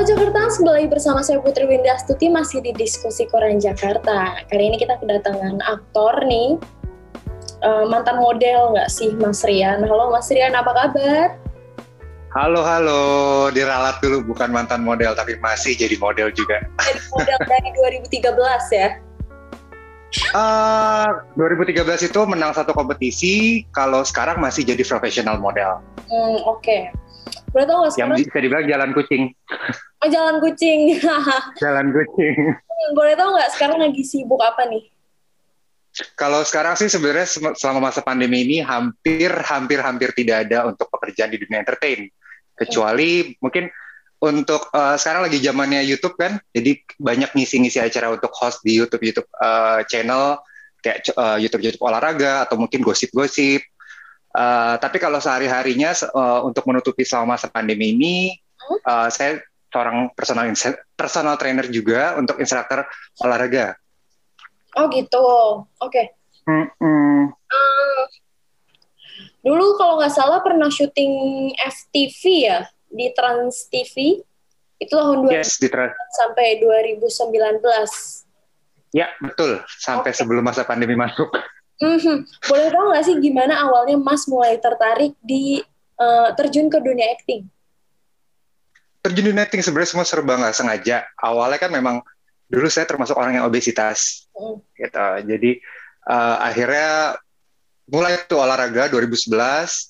[0.00, 4.32] Halo Jakarta, kembali bersama saya Putri Winda Astuti masih di diskusi Koran Jakarta.
[4.48, 6.56] Kali ini kita kedatangan aktor nih,
[7.60, 9.84] uh, mantan model nggak sih Mas Rian?
[9.84, 11.36] Halo Mas Rian, apa kabar?
[12.32, 13.02] Halo, halo.
[13.52, 16.64] Diralat dulu, bukan mantan model, tapi masih jadi model juga.
[16.80, 17.68] Jadi model dari
[18.08, 18.32] 2013
[18.72, 18.88] ya?
[20.32, 25.84] Uh, 2013 itu menang satu kompetisi, kalau sekarang masih jadi profesional model.
[26.08, 26.88] Hmm, Oke.
[26.88, 27.00] Okay.
[27.50, 28.16] Nggak sekarang?
[28.16, 29.24] Yang bisa dibilang jalan kucing.
[30.00, 30.96] Oh, jalan kucing.
[31.62, 32.36] jalan kucing.
[32.56, 34.88] Hmm, boleh tahu nggak sekarang lagi sibuk apa nih?
[36.16, 37.28] Kalau sekarang sih sebenarnya
[37.58, 42.08] selama masa pandemi ini hampir hampir hampir tidak ada untuk pekerjaan di dunia entertain.
[42.56, 43.44] Kecuali hmm.
[43.44, 43.64] mungkin
[44.20, 49.00] untuk uh, sekarang lagi zamannya YouTube kan, jadi banyak ngisi-ngisi acara untuk host di YouTube
[49.00, 50.40] YouTube uh, channel
[50.80, 53.64] kayak uh, YouTube YouTube olahraga atau mungkin gosip-gosip
[54.30, 58.38] Uh, tapi kalau sehari-harinya uh, untuk menutupi selama masa pandemi ini,
[58.86, 60.50] uh, saya seorang personal
[60.98, 62.84] personal trainer juga untuk instruktur
[63.22, 63.78] olahraga.
[64.78, 65.90] Oh gitu, oke.
[65.90, 66.06] Okay.
[66.46, 67.20] Mm -mm.
[67.30, 68.04] uh,
[69.46, 71.12] dulu kalau nggak salah pernah syuting
[71.54, 72.58] FTV ya
[72.90, 74.18] di Trans TV
[74.80, 75.68] itu tahun yes, di
[76.16, 77.60] sampai 2019.
[78.90, 80.18] Ya betul, sampai okay.
[80.18, 81.30] sebelum masa pandemi masuk.
[81.80, 82.16] Mm-hmm.
[82.48, 85.62] Boleh tahu nggak sih gimana awalnya Mas mulai tertarik di
[85.96, 87.46] uh, terjun ke dunia acting?
[89.00, 91.08] Terjun dunia acting sebenarnya semua serba nggak sengaja.
[91.16, 91.96] Awalnya kan memang
[92.50, 94.56] dulu saya termasuk orang yang obesitas, mm.
[94.76, 95.08] gitu.
[95.24, 95.50] Jadi
[96.10, 97.16] uh, akhirnya
[97.90, 99.32] mulai itu olahraga 2011,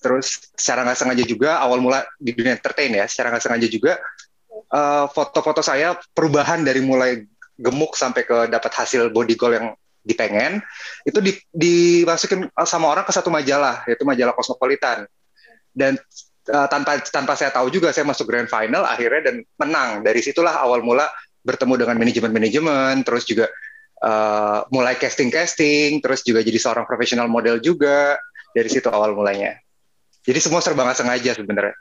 [0.01, 3.99] terus secara nggak sengaja juga awal mula di dunia entertain ya, secara nggak sengaja juga
[4.71, 7.27] uh, foto-foto saya perubahan dari mulai
[7.61, 9.67] gemuk sampai ke dapat hasil body goal yang
[10.01, 10.65] dipengen
[11.05, 15.05] itu di, dimasukin sama orang ke satu majalah yaitu majalah Cosmopolitan
[15.77, 16.01] dan
[16.49, 20.01] uh, tanpa tanpa saya tahu juga saya masuk grand final akhirnya dan menang.
[20.01, 21.05] Dari situlah awal mula
[21.45, 23.49] bertemu dengan manajemen-manajemen terus juga
[24.05, 28.17] uh, mulai casting-casting terus juga jadi seorang profesional model juga
[28.57, 29.61] dari situ awal mulanya.
[30.25, 31.77] Jadi semua serba nggak sengaja sebenarnya.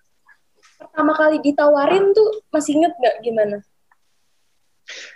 [0.79, 3.57] Pertama kali ditawarin tuh masih inget nggak gimana?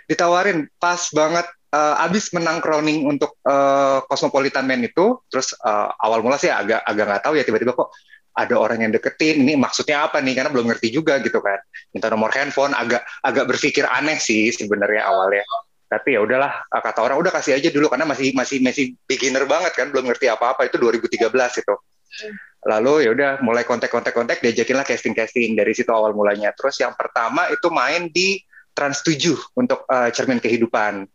[0.08, 1.48] Ditawarin pas banget.
[1.74, 6.78] Uh, abis menang crowning untuk uh, Cosmopolitan Man itu, terus uh, awal mula sih agak
[6.86, 7.90] agak nggak tahu ya tiba-tiba kok
[8.34, 10.34] ada orang yang deketin, ini maksudnya apa nih?
[10.34, 11.62] Karena belum ngerti juga gitu kan.
[11.94, 15.46] Minta nomor handphone, agak agak berpikir aneh sih sebenarnya awalnya.
[15.86, 19.78] Tapi ya udahlah, kata orang udah kasih aja dulu karena masih masih masih beginner banget
[19.78, 21.74] kan, belum ngerti apa-apa itu 2013 itu.
[22.64, 26.50] Lalu ya udah mulai kontak-kontak-kontak diajakinlah casting-casting dari situ awal mulanya.
[26.56, 28.40] Terus yang pertama itu main di
[28.74, 31.06] Trans 7 untuk uh, cermin kehidupan.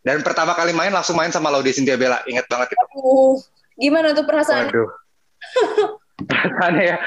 [0.00, 2.84] Dan pertama kali main langsung main sama Laude Cynthia Bella, inget banget itu.
[2.96, 3.36] Uh,
[3.76, 4.70] gimana tuh perasaan?
[4.70, 4.88] Waduh.
[6.28, 6.98] Perasaannya ya.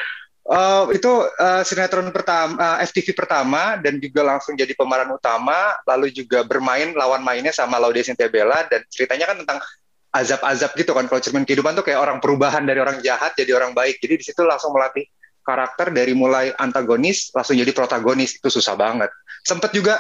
[0.44, 1.08] Uh, itu
[1.40, 6.92] uh, sinetron pertama, uh, FTV pertama dan juga langsung jadi pemeran utama, lalu juga bermain
[6.92, 9.64] lawan mainnya sama Laude Cynthia Bella dan ceritanya kan tentang
[10.12, 11.08] azab-azab gitu kan.
[11.08, 14.04] Kalau cermin kehidupan tuh kayak orang perubahan dari orang jahat jadi orang baik.
[14.04, 15.08] Jadi di situ langsung melatih
[15.44, 19.12] karakter dari mulai antagonis langsung jadi protagonis itu susah banget.
[19.48, 20.00] Sempet juga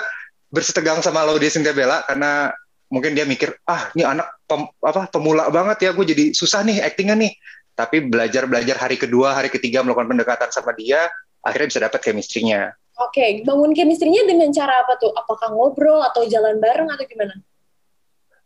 [0.54, 2.52] bersitegang sama Laude Cynthia Bella karena
[2.94, 6.86] mungkin dia mikir ah ini anak pem, apa pemula banget ya gue jadi susah nih
[6.86, 7.34] actingnya nih
[7.74, 11.10] tapi belajar belajar hari kedua hari ketiga melakukan pendekatan sama dia
[11.44, 12.72] akhirnya bisa dapat chemistry-nya.
[12.94, 13.30] Oke, okay.
[13.42, 15.12] bangun chemistry-nya dengan cara apa tuh?
[15.12, 17.34] Apakah ngobrol atau jalan bareng atau gimana?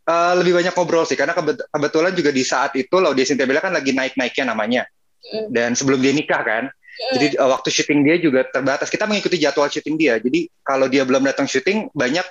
[0.08, 3.76] Uh, lebih banyak ngobrol sih, karena kebetulan juga di saat itu Laudia Cynthia Bella kan
[3.76, 4.88] lagi naik-naiknya namanya.
[5.20, 5.52] Mm.
[5.52, 7.12] Dan sebelum dia nikah kan, mm.
[7.20, 8.88] jadi uh, waktu syuting dia juga terbatas.
[8.88, 10.16] Kita mengikuti jadwal syuting dia.
[10.16, 12.24] Jadi kalau dia belum datang syuting, banyak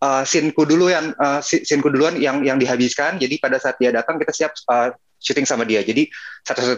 [0.00, 3.20] uh, scene-ku dulu yang uh, scene-ku duluan yang yang dihabiskan.
[3.20, 5.82] Jadi pada saat dia datang kita siap uh, syuting sama dia.
[5.82, 6.08] Jadi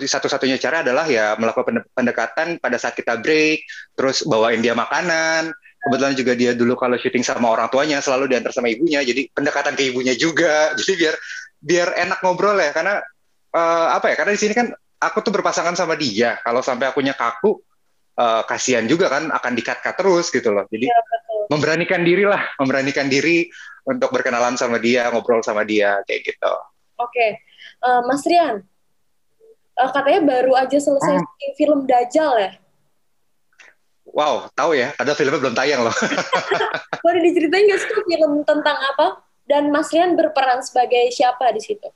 [0.05, 3.65] satu-satunya cara adalah ya melakukan pendekatan pada saat kita break,
[3.95, 5.53] terus bawain dia makanan.
[5.81, 9.01] Kebetulan juga dia dulu kalau syuting sama orang tuanya selalu diantar sama ibunya.
[9.01, 10.69] Jadi pendekatan ke ibunya juga.
[10.79, 11.15] Jadi biar
[11.61, 13.01] biar enak ngobrol ya karena
[13.57, 14.17] uh, apa ya?
[14.21, 14.69] Karena di sini kan
[15.01, 16.37] aku tuh berpasangan sama dia.
[16.45, 17.61] Kalau sampai akunya kaku,
[18.21, 20.69] uh, kasihan juga kan akan dikat-kat terus gitu loh.
[20.69, 21.01] Jadi ya,
[21.49, 23.49] memberanikan diri lah, memberanikan diri
[23.89, 26.55] untuk berkenalan sama dia, ngobrol sama dia kayak gitu.
[27.01, 27.31] Oke, okay.
[27.83, 28.63] Uh, eh, Mas Rian,
[29.77, 31.55] uh, katanya baru aja selesai hmm.
[31.57, 32.53] film Dajjal ya?
[34.11, 35.95] Wow, tahu ya, ada filmnya belum tayang loh.
[37.05, 39.23] Boleh diceritain nggak sih film tentang apa?
[39.47, 41.87] Dan Mas Rian berperan sebagai siapa di situ?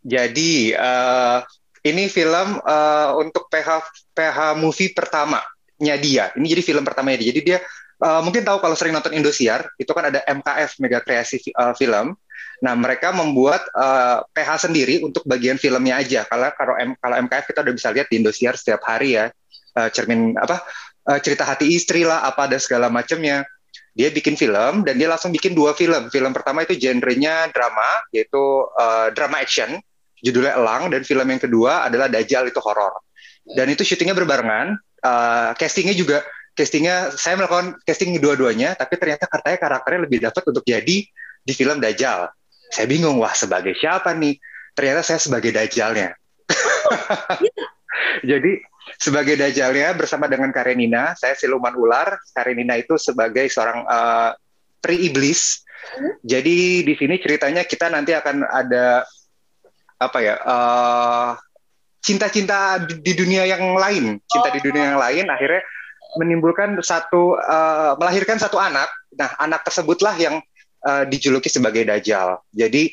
[0.00, 1.44] Jadi uh,
[1.84, 3.84] ini film uh, untuk PH
[4.16, 6.32] PH movie pertamanya dia.
[6.36, 7.32] Ini jadi film pertamanya dia.
[7.32, 7.58] Jadi dia
[8.00, 12.16] uh, mungkin tahu kalau sering nonton Indosiar, itu kan ada MKF Mega Kreasi uh, Film.
[12.60, 16.28] Nah, mereka membuat uh, PH sendiri untuk bagian filmnya aja.
[16.28, 19.32] Kalau kalau M, kalau MKF kita udah bisa lihat di Indosiar setiap hari ya.
[19.70, 20.66] Uh, cermin apa
[21.06, 23.46] uh, cerita hati istri lah apa ada segala macamnya
[23.94, 26.12] dia bikin film dan dia langsung bikin dua film.
[26.12, 29.80] Film pertama itu genrenya drama yaitu uh, drama action
[30.20, 33.00] judulnya Elang dan film yang kedua adalah Dajjal itu horor.
[33.40, 34.76] Dan itu syutingnya berbarengan.
[35.00, 36.20] Uh, castingnya juga
[36.52, 41.08] castingnya saya melakukan casting dua-duanya tapi ternyata katanya karakternya lebih dapat untuk jadi
[41.40, 42.28] di film Dajjal
[42.70, 44.38] saya bingung wah sebagai siapa nih
[44.72, 46.14] ternyata saya sebagai Dajjalnya
[48.30, 48.52] jadi
[49.00, 52.18] sebagai Dajjalnya bersama dengan Karenina, saya siluman ular.
[52.34, 54.30] Karenina itu sebagai seorang uh,
[54.80, 55.62] pri iblis.
[55.96, 56.16] Hmm.
[56.24, 59.04] Jadi di sini ceritanya kita nanti akan ada
[60.00, 61.36] apa ya uh,
[62.00, 64.54] cinta-cinta di, di dunia yang lain, cinta oh.
[64.56, 65.62] di dunia yang lain akhirnya
[66.20, 68.88] menimbulkan satu uh, melahirkan satu anak.
[69.16, 70.40] Nah, anak tersebutlah yang
[70.84, 72.40] uh, dijuluki sebagai Dajjal.
[72.52, 72.92] Jadi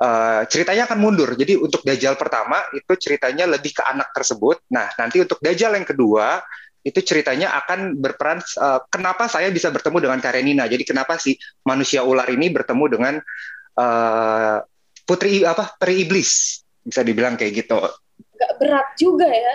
[0.00, 1.30] uh, ceritanya akan mundur.
[1.36, 4.64] Jadi untuk Dajjal pertama itu ceritanya lebih ke anak tersebut.
[4.72, 6.40] Nah, nanti untuk Dajjal yang kedua
[6.86, 10.64] itu ceritanya akan berperan uh, kenapa saya bisa bertemu dengan Karenina.
[10.70, 11.34] Jadi kenapa sih
[11.66, 13.14] manusia ular ini bertemu dengan
[13.74, 14.62] uh,
[15.02, 17.78] putri apa peri iblis bisa dibilang kayak gitu.
[18.38, 19.54] Gak berat juga ya.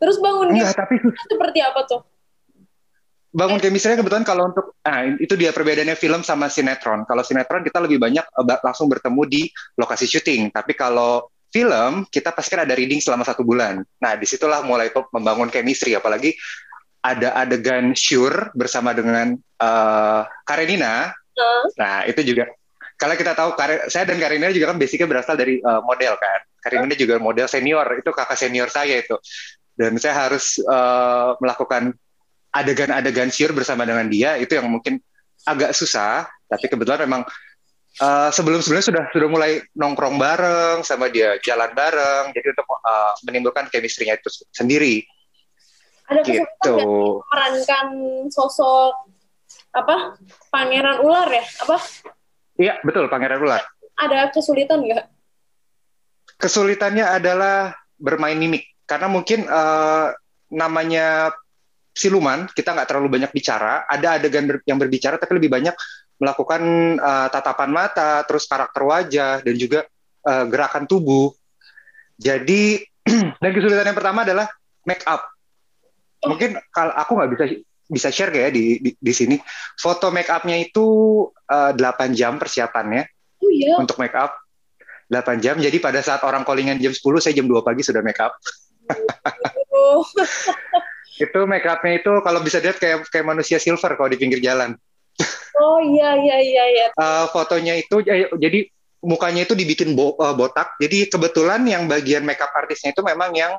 [0.00, 0.96] Terus bangun Enggak, tapi
[1.28, 2.00] seperti apa tuh?
[3.34, 7.02] Bangun chemistry kebetulan kalau untuk nah itu dia perbedaannya film sama sinetron.
[7.02, 9.42] Kalau sinetron kita lebih banyak uh, langsung bertemu di
[9.74, 13.82] lokasi syuting, tapi kalau film kita pasti kan ada reading selama satu bulan.
[13.98, 16.38] Nah di situlah mulai membangun chemistry, apalagi
[17.02, 21.10] ada adegan sure bersama dengan uh, Karenina.
[21.34, 21.66] Uh.
[21.74, 22.46] Nah itu juga
[22.94, 23.58] kalau kita tahu
[23.90, 26.40] saya dan Karenina juga kan basicnya berasal dari uh, model kan.
[26.62, 26.98] Karenina uh.
[26.98, 29.18] juga model senior, itu kakak senior saya itu.
[29.74, 31.98] Dan saya harus uh, melakukan
[32.54, 35.02] adegan-adegan syur bersama dengan dia itu yang mungkin
[35.42, 36.30] agak susah.
[36.46, 37.22] Tapi kebetulan memang
[37.98, 42.30] uh, sebelum-sebelumnya sudah sudah mulai nongkrong bareng sama dia jalan bareng.
[42.30, 45.02] Jadi untuk uh, menimbulkan chemistry-nya itu sendiri.
[46.04, 46.76] Ada gitu.
[47.26, 47.88] memerankan
[48.30, 49.10] sosok
[49.74, 50.14] apa
[50.54, 51.44] pangeran ular ya?
[51.66, 51.76] Apa?
[52.54, 53.62] Iya betul pangeran ular.
[53.98, 55.10] Ada kesulitan nggak?
[56.38, 58.68] Kesulitannya adalah bermain mimik.
[58.84, 60.12] Karena mungkin uh,
[60.52, 61.32] namanya
[61.94, 63.86] siluman kita nggak terlalu banyak bicara.
[63.86, 65.72] Ada adegan ber yang berbicara tapi lebih banyak
[66.18, 66.62] melakukan
[66.98, 69.86] uh, tatapan mata terus karakter wajah dan juga
[70.26, 71.30] uh, gerakan tubuh.
[72.18, 72.82] Jadi
[73.40, 74.50] dan kesulitan yang pertama adalah
[74.82, 75.22] make up.
[76.26, 77.44] Mungkin kalau aku nggak bisa
[77.84, 79.36] bisa share kayak ya di, di di sini?
[79.78, 80.86] Foto make upnya itu
[81.30, 83.02] uh, eh, 8 jam persiapannya
[83.44, 83.76] oh, iya.
[83.78, 84.34] untuk make up.
[85.12, 85.60] 8 jam.
[85.60, 88.34] Jadi pada saat orang callingan jam 10 saya jam 2 pagi sudah make up.
[89.70, 90.00] Oh.
[91.14, 94.74] itu make upnya itu kalau bisa lihat kayak kayak manusia silver kalau di pinggir jalan.
[95.54, 96.86] Oh iya iya iya iya.
[96.98, 98.66] Uh, fotonya itu eh, jadi
[99.04, 100.74] mukanya itu dibikin bo, uh, botak.
[100.82, 103.52] Jadi kebetulan yang bagian makeup artisnya itu memang yang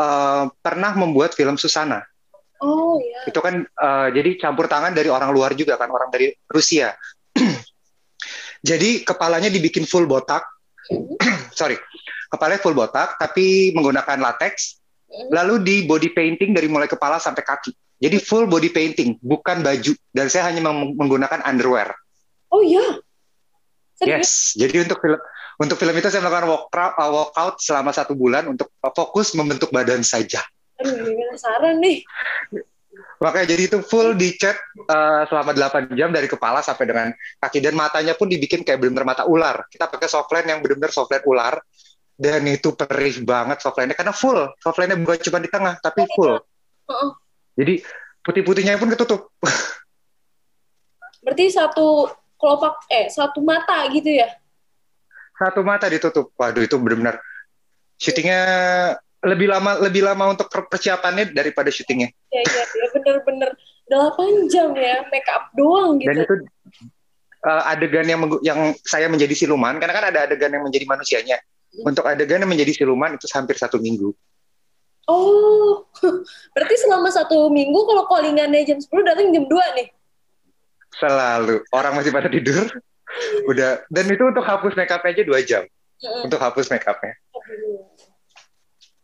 [0.00, 2.00] uh, pernah membuat film Susana.
[2.64, 3.28] Oh iya.
[3.28, 6.96] Itu kan uh, jadi campur tangan dari orang luar juga kan orang dari Rusia.
[8.68, 10.48] jadi kepalanya dibikin full botak.
[11.58, 11.76] Sorry,
[12.32, 14.83] kepalanya full botak tapi menggunakan latex
[15.30, 17.72] lalu di body painting dari mulai kepala sampai kaki.
[18.02, 19.92] Jadi full body painting, bukan baju.
[20.10, 21.94] Dan saya hanya menggunakan underwear.
[22.50, 22.98] Oh iya.
[24.02, 24.52] Yes.
[24.58, 25.20] Jadi untuk film
[25.54, 29.70] untuk film itu saya melakukan walkout, uh, walkout selama satu bulan untuk uh, fokus membentuk
[29.70, 30.42] badan saja.
[30.82, 32.02] Aduh, penasaran nih.
[33.22, 34.58] Makanya jadi itu full dicat
[34.90, 39.06] uh, selama 8 jam dari kepala sampai dengan kaki dan matanya pun dibikin kayak benar-benar
[39.06, 39.64] mata ular.
[39.70, 41.54] Kita pakai softline yang benar-benar softline ular
[42.14, 46.38] dan itu perih banget softline-nya karena full softline-nya bukan cuma di tengah tapi full.
[46.38, 47.10] uh-uh.
[47.58, 47.82] jadi
[48.24, 49.28] putih-putihnya pun ketutup.
[51.24, 54.28] Berarti satu kelopak eh satu mata gitu ya?
[55.34, 56.30] Satu mata ditutup.
[56.36, 57.20] Waduh itu benar-benar
[57.98, 58.40] syutingnya
[59.24, 62.12] lebih lama lebih lama untuk persiapannya daripada syutingnya.
[62.28, 63.50] Ya ya, ya bener-bener
[63.88, 66.12] delapan jam ya make up doang gitu.
[66.12, 66.34] Dan itu
[67.44, 71.40] uh, adegan yang yang saya menjadi siluman karena kan ada adegan yang menjadi manusianya
[71.82, 74.14] untuk adegan yang menjadi siluman itu hampir satu minggu.
[75.04, 75.84] Oh,
[76.54, 79.88] berarti selama satu minggu kalau callingannya jam 10 datang jam 2 nih?
[80.96, 81.60] Selalu.
[81.74, 82.64] Orang masih pada tidur.
[83.50, 83.82] Udah.
[83.90, 85.62] Dan itu untuk hapus make up aja dua jam.
[86.24, 87.14] Untuk hapus make upnya.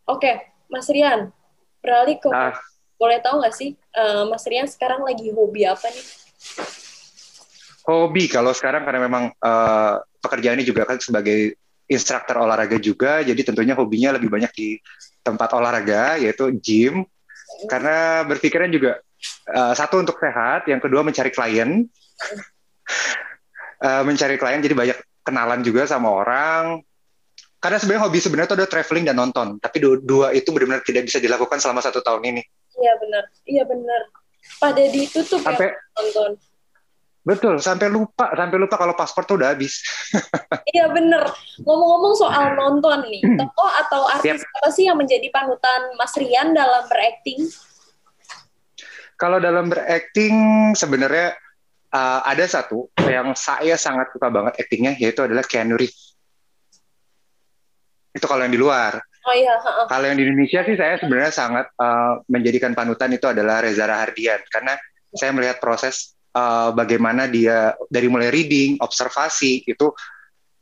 [0.07, 1.31] Oke, Mas Rian.
[1.79, 2.29] Beralih ke...
[2.31, 2.55] Ah.
[3.01, 6.05] Boleh tahu nggak sih, uh, Mas Rian sekarang lagi hobi apa nih?
[7.89, 11.57] Hobi, kalau sekarang karena memang uh, pekerjaannya juga kan sebagai
[11.91, 14.79] instruktur olahraga juga, jadi tentunya hobinya lebih banyak di
[15.21, 17.03] tempat olahraga yaitu gym.
[17.67, 18.91] Karena berpikirnya juga
[19.51, 21.83] uh, satu untuk sehat, yang kedua mencari klien,
[23.83, 26.79] uh, mencari klien jadi banyak kenalan juga sama orang.
[27.61, 31.05] Karena sebenarnya hobi sebenarnya itu ada traveling dan nonton, tapi dua, dua itu benar-benar tidak
[31.05, 32.41] bisa dilakukan selama satu tahun ini.
[32.73, 34.01] Iya benar, iya benar.
[34.57, 36.41] Pada ditutup sampai, ya nonton.
[37.21, 39.85] Betul, sampai lupa, sampai lupa kalau paspor tuh udah habis.
[40.73, 41.21] iya bener.
[41.61, 44.57] Ngomong-ngomong soal nonton nih, tokoh atau artis yep.
[44.57, 47.45] apa sih yang menjadi panutan Mas Rian dalam berakting?
[49.21, 50.33] Kalau dalam berakting
[50.73, 51.37] sebenarnya
[51.93, 56.17] uh, ada satu yang saya sangat suka banget aktingnya yaitu adalah Keanu Reeves.
[58.17, 58.97] Itu kalau yang di luar.
[58.97, 59.61] Oh iya.
[59.61, 59.85] Uh -uh.
[59.85, 64.41] Kalau yang di Indonesia sih saya sebenarnya sangat uh, menjadikan panutan itu adalah Reza Rahardian
[64.49, 64.73] karena
[65.13, 69.91] saya melihat proses uh, bagaimana dia dari mulai reading, observasi itu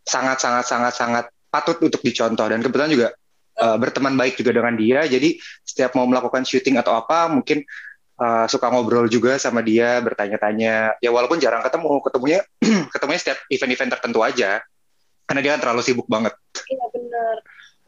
[0.04, 3.08] sangat sangat sangat sangat patut untuk dicontoh dan kebetulan juga
[3.62, 5.06] uh, berteman baik juga dengan dia.
[5.06, 7.62] Jadi setiap mau melakukan syuting atau apa mungkin
[8.18, 10.98] uh, suka ngobrol juga sama dia, bertanya-tanya.
[11.04, 12.40] Ya walaupun jarang ketemu, ketemunya
[12.94, 14.64] ketemunya setiap event-event tertentu aja.
[15.30, 16.34] Karena dia kan terlalu sibuk banget.
[16.66, 17.36] Iya benar.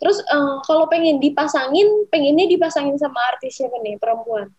[0.01, 4.49] Terus uh, kalau pengen dipasangin, pengennya dipasangin sama artis siapa nih, perempuan?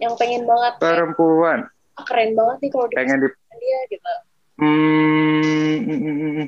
[0.00, 0.72] Yang pengen banget.
[0.80, 1.68] Perempuan.
[2.02, 3.28] Ah, keren banget nih kalau pengen di...
[3.62, 4.12] dia gitu.
[4.58, 6.46] Hmm, hmm, hmm, hmm,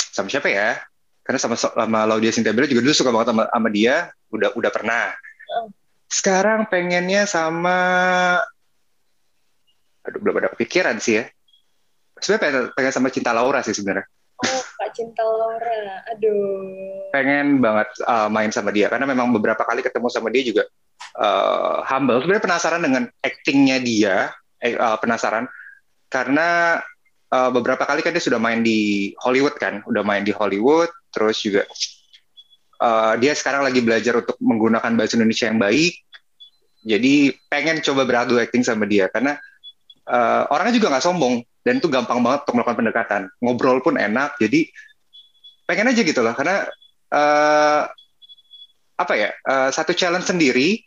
[0.00, 0.80] sama siapa ya?
[1.22, 5.12] Karena sama sama Laudia Sintabela juga dulu suka banget sama, sama dia, udah udah pernah.
[5.52, 5.68] Uh
[6.12, 7.80] sekarang pengennya sama
[10.04, 11.24] aduh belum ada kepikiran sih ya.
[12.20, 14.04] Sebenarnya pengen, pengen sama Cinta Laura sih sebenarnya.
[14.44, 16.04] Oh Kak Cinta Laura.
[16.12, 17.08] Aduh.
[17.16, 18.92] Pengen banget uh, main sama dia.
[18.92, 20.62] Karena memang beberapa kali ketemu sama dia juga
[21.16, 22.20] uh, humble.
[22.20, 24.16] Sebenarnya penasaran dengan actingnya dia
[24.62, 25.50] eh, uh, penasaran
[26.06, 26.78] karena
[27.34, 31.42] uh, beberapa kali kan dia sudah main di Hollywood kan udah main di Hollywood terus
[31.42, 31.66] juga
[32.82, 35.94] uh, dia sekarang lagi belajar untuk menggunakan bahasa Indonesia yang baik.
[36.82, 39.38] Jadi pengen coba beradu acting sama dia karena
[40.10, 43.22] uh, orangnya juga nggak sombong dan itu gampang banget untuk melakukan pendekatan.
[43.38, 44.34] Ngobrol pun enak.
[44.42, 44.66] Jadi
[45.62, 46.66] pengen aja gitu loh karena
[47.14, 47.86] uh,
[48.98, 50.82] apa ya uh, satu challenge sendiri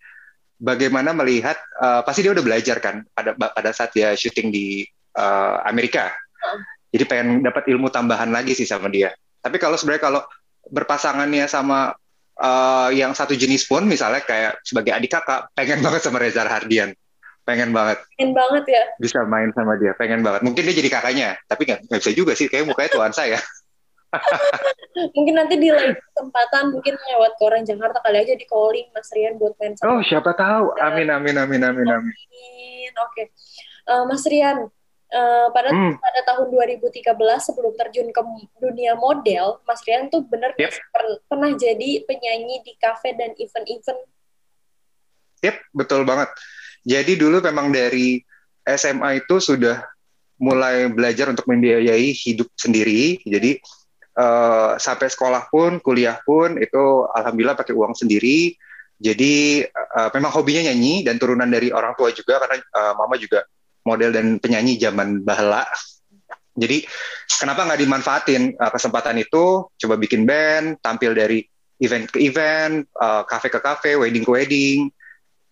[0.60, 5.62] bagaimana melihat uh, pasti dia udah belajar kan pada pada saat dia syuting di uh,
[5.68, 6.12] Amerika.
[6.92, 9.12] Jadi pengen dapat ilmu tambahan lagi sih sama dia.
[9.44, 10.22] Tapi kalau sebenarnya kalau
[10.72, 11.92] berpasangannya sama
[12.40, 16.96] uh, yang satu jenis pun misalnya kayak sebagai adik kakak pengen banget sama Reza Hardian
[17.46, 18.02] pengen banget.
[18.18, 18.84] Pengen banget ya.
[18.98, 20.42] Bisa main sama dia pengen banget.
[20.42, 22.50] Mungkin dia jadi kakaknya tapi nggak bisa juga sih.
[22.50, 23.38] Kayak mukanya tuan saya
[25.16, 29.36] mungkin nanti di lain kesempatan mungkin lewat koran Jakarta kali aja di calling Mas Rian
[29.36, 32.92] buat main sama oh siapa tahu amin amin amin amin amin, amin.
[32.96, 33.26] oke okay.
[33.92, 34.72] uh, eh, Mas Rian
[35.06, 36.02] Uh, pada hmm.
[36.02, 38.22] pada tahun 2013 sebelum terjun ke
[38.58, 40.74] dunia model, Mas Rian tuh bener yep.
[40.92, 44.02] per, pernah jadi penyanyi di kafe dan event-event.
[45.46, 46.34] Yep, betul banget.
[46.84, 48.18] Jadi dulu memang dari
[48.66, 49.86] SMA itu sudah
[50.42, 53.22] mulai belajar untuk membiayai hidup sendiri.
[53.24, 53.62] Jadi
[54.16, 58.56] uh, sampai sekolah pun, kuliah pun itu alhamdulillah pakai uang sendiri.
[58.96, 63.44] Jadi uh, memang hobinya nyanyi dan turunan dari orang tua juga karena uh, mama juga
[63.84, 65.68] model dan penyanyi zaman bahla.
[66.56, 66.88] Jadi
[67.28, 69.68] kenapa nggak dimanfaatin uh, kesempatan itu?
[69.76, 71.44] Coba bikin band, tampil dari
[71.84, 74.80] event ke event, uh, cafe ke cafe, wedding ke wedding.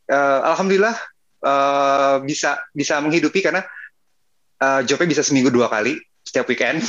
[0.08, 0.96] Uh, Alhamdulillah
[1.43, 3.67] uh, bisa bisa menghidupi karena
[4.63, 6.79] uh, jobnya bisa seminggu dua kali setiap weekend.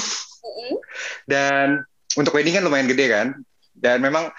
[1.27, 1.83] Dan
[2.15, 3.27] untuk wedding kan lumayan gede kan.
[3.75, 4.31] Dan memang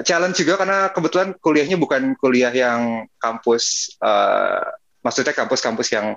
[0.00, 4.64] challenge juga karena kebetulan kuliahnya bukan kuliah yang kampus, uh,
[5.04, 6.16] maksudnya kampus-kampus yang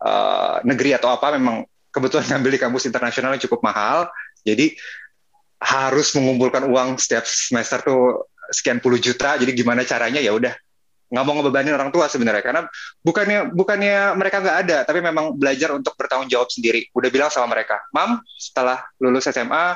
[0.00, 4.08] uh, negeri atau apa memang kebetulan ngambil di kampus internasional yang cukup mahal.
[4.40, 4.72] Jadi
[5.60, 9.36] harus mengumpulkan uang setiap semester tuh sekian puluh juta.
[9.36, 10.18] Jadi gimana caranya?
[10.18, 10.56] Ya udah
[11.10, 12.40] nggak mau ngebebanin orang tua sebenarnya.
[12.40, 12.62] Karena
[13.02, 16.86] bukannya bukannya mereka nggak ada tapi memang belajar untuk bertanggung jawab sendiri.
[16.94, 19.74] Udah bilang sama mereka mam setelah lulus SMA uh,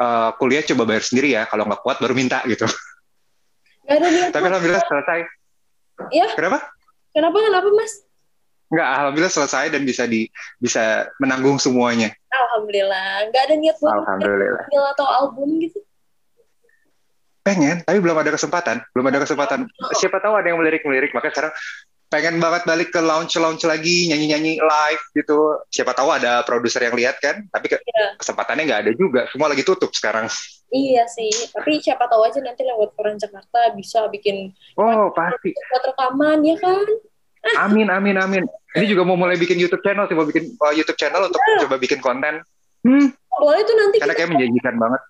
[0.00, 1.44] eh, kuliah coba bayar sendiri ya.
[1.46, 2.64] Kalau nggak kuat baru minta gitu.
[3.86, 5.20] Gak ada niat tapi alhamdulillah selesai.
[6.10, 6.58] Ya kenapa?
[7.14, 8.02] Kenapa kenapa mas?
[8.66, 10.26] Enggak, alhamdulillah selesai dan bisa di
[10.58, 12.10] bisa menanggung semuanya.
[12.34, 13.30] Alhamdulillah.
[13.30, 14.66] Enggak ada niat buat alhamdulillah.
[14.66, 15.85] atau album gitu.
[17.46, 18.82] Pengen, tapi belum ada kesempatan.
[18.90, 19.70] Belum ada kesempatan.
[19.70, 19.94] Oh.
[19.94, 21.54] Siapa tahu ada yang melirik-melirik, maka sekarang
[22.06, 25.62] pengen banget balik ke launch-launch lagi, nyanyi-nyanyi live gitu.
[25.70, 28.18] Siapa tahu ada produser yang lihat kan, tapi ke yeah.
[28.18, 29.30] kesempatannya nggak ada juga.
[29.30, 30.26] Semua lagi tutup sekarang.
[30.74, 35.54] Iya sih, tapi siapa tahu aja nanti lewat koran Jakarta bisa bikin Oh, pasti.
[35.54, 36.82] Buat rekaman ya kan?
[37.62, 38.42] Amin, amin, amin.
[38.74, 41.62] Ini juga mau mulai bikin YouTube channel sih, mau bikin uh, YouTube channel untuk yeah.
[41.62, 42.42] coba bikin konten.
[42.82, 43.14] Hmm.
[43.38, 44.02] Boleh tuh nanti.
[44.02, 45.00] Karena kayak menjanjikan banget.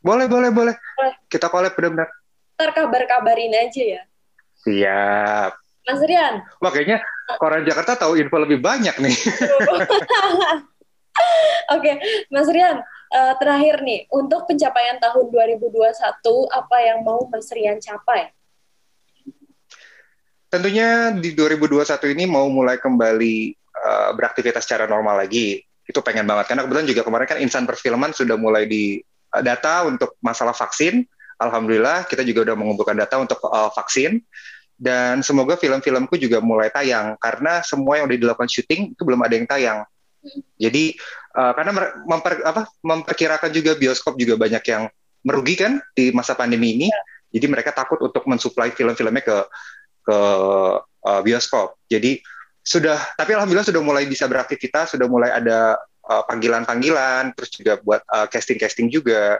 [0.00, 0.74] Boleh, boleh, boleh.
[0.76, 1.14] boleh.
[1.28, 2.08] Kita collab benar-benar.
[2.56, 4.02] Ntar kabar-kabarin aja ya.
[4.64, 5.52] Siap.
[5.88, 6.44] Mas Rian.
[6.60, 7.00] Wah, kayaknya
[7.40, 9.16] Koran Jakarta tahu info lebih banyak nih.
[11.70, 11.94] Oke, okay.
[12.32, 12.80] Mas Rian,
[13.12, 15.92] uh, terakhir nih, untuk pencapaian tahun 2021,
[16.52, 18.32] apa yang mau Mas Rian capai?
[20.50, 21.86] tentunya di 2021
[22.18, 23.36] ini mau mulai kembali
[23.70, 25.62] uh, beraktivitas secara normal lagi.
[25.86, 28.98] Itu pengen banget karena kebetulan juga kemarin kan insan perfilman sudah mulai di
[29.38, 31.06] data untuk masalah vaksin.
[31.40, 34.20] Alhamdulillah kita juga udah mengumpulkan data untuk uh, vaksin
[34.76, 39.34] dan semoga film-filmku juga mulai tayang karena semua yang udah dilakukan syuting itu belum ada
[39.36, 39.78] yang tayang.
[40.60, 41.00] Jadi
[41.32, 41.72] uh, karena
[42.04, 44.88] memper, apa, memperkirakan juga bioskop juga banyak yang
[45.24, 46.88] merugikan di masa pandemi ini.
[46.88, 47.00] Ya.
[47.40, 49.36] Jadi mereka takut untuk mensuplai film-filmnya ke
[50.04, 50.18] ke
[50.82, 51.78] uh, bioskop.
[51.88, 52.20] Jadi
[52.60, 55.80] sudah, tapi alhamdulillah sudah mulai bisa beraktivitas, sudah mulai ada
[56.10, 59.38] uh, panggilan-panggilan, terus juga buat casting casting-casting juga.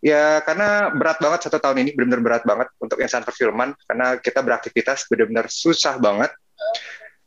[0.00, 4.40] Ya karena berat banget satu tahun ini, benar-benar berat banget untuk insan perfilman karena kita
[4.40, 6.32] beraktivitas benar-benar susah banget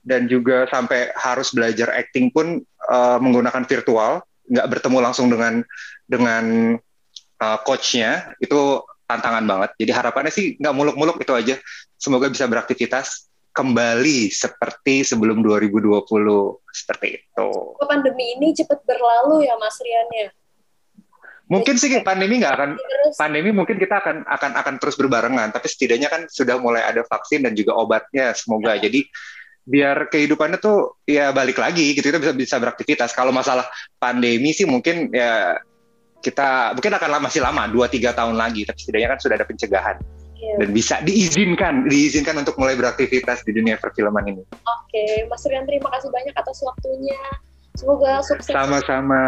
[0.01, 5.61] dan juga sampai harus belajar acting pun uh, menggunakan virtual, nggak bertemu langsung dengan
[6.09, 6.45] dengan
[7.37, 9.69] uh, coachnya itu tantangan banget.
[9.85, 11.55] Jadi harapannya sih nggak muluk-muluk itu aja.
[11.99, 13.28] Semoga bisa beraktivitas
[13.59, 16.07] kembali seperti sebelum 2020
[16.71, 17.49] seperti itu.
[17.83, 20.29] Pandemi ini cepat berlalu ya Mas Rian ya.
[21.51, 22.71] Mungkin sih pandemi nggak akan
[23.19, 27.43] pandemi mungkin kita akan akan akan terus berbarengan, tapi setidaknya kan sudah mulai ada vaksin
[27.43, 28.79] dan juga obatnya semoga.
[28.79, 28.87] Ya.
[28.87, 29.09] Jadi
[29.69, 33.69] biar kehidupannya tuh ya balik lagi gitu kita bisa bisa beraktivitas kalau masalah
[34.01, 35.61] pandemi sih mungkin ya
[36.25, 39.45] kita mungkin akan lama masih lama dua tiga tahun lagi tapi setidaknya kan sudah ada
[39.45, 40.01] pencegahan
[40.39, 40.57] yeah.
[40.63, 44.43] dan bisa diizinkan diizinkan untuk mulai beraktivitas di dunia perfilman ini.
[44.47, 45.13] Oke, okay.
[45.27, 47.19] Mas Rian terima kasih banyak atas waktunya.
[47.79, 48.51] Semoga sukses.
[48.51, 49.23] Sama-sama.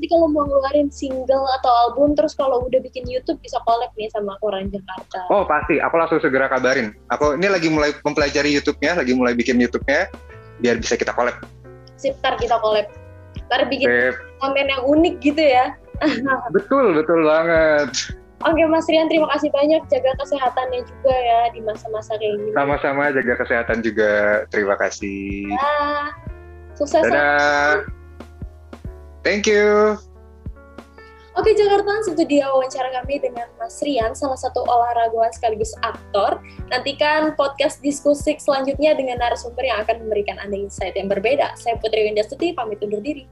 [0.00, 4.08] Jadi kalau mau ngeluarin single atau album, terus kalau udah bikin YouTube bisa collab nih
[4.08, 5.28] sama Koran Jakarta.
[5.28, 6.96] Oh pasti, aku langsung segera kabarin.
[7.12, 10.08] Aku ini lagi mulai mempelajari YouTube-nya, lagi mulai bikin YouTube-nya,
[10.64, 11.36] biar bisa kita collab.
[12.00, 12.88] Sip, ntar kita collab.
[13.52, 14.16] Ntar bikin Sip.
[14.40, 15.76] konten yang unik gitu ya.
[16.56, 18.16] betul, betul banget.
[18.42, 19.82] Oke Mas Rian, terima kasih banyak.
[19.86, 22.50] Jaga kesehatannya juga ya di masa-masa kayak gini.
[22.54, 24.44] Sama-sama, jaga kesehatan juga.
[24.50, 25.46] Terima kasih.
[25.46, 25.78] Ya.
[26.74, 27.06] Sukses.
[27.06, 27.86] Dadah.
[29.22, 29.94] Thank you.
[31.32, 36.44] Oke Jakarta, itu dia wawancara kami dengan Mas Rian, salah satu olahragawan sekaligus aktor.
[36.68, 41.56] Nantikan podcast diskusi selanjutnya dengan narasumber yang akan memberikan Anda insight yang berbeda.
[41.56, 43.24] Saya Putri Windastuti, pamit undur diri.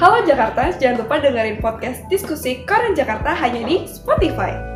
[0.00, 4.71] Halo Jakarta, jangan lupa dengerin podcast diskusi Koran Jakarta hanya di Spotify.